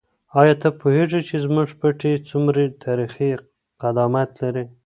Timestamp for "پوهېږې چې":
0.79-1.35